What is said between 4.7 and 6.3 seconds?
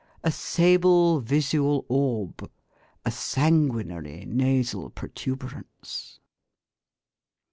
protuberance."